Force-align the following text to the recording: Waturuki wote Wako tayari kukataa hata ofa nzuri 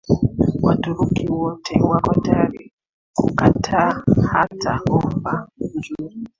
Waturuki 0.63 1.27
wote 1.27 1.81
Wako 1.81 2.21
tayari 2.21 2.73
kukataa 3.15 4.03
hata 4.31 4.79
ofa 4.89 5.47
nzuri 5.59 6.17